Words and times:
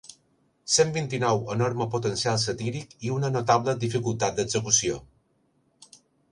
Cent 0.75 0.93
vint-i-nou 0.95 1.43
enorme 1.55 1.87
potencial 1.97 2.41
satíric 2.45 2.97
i 3.09 3.13
una 3.19 3.31
notable 3.37 3.79
dificultat 3.87 4.41
d'execució. 4.43 5.01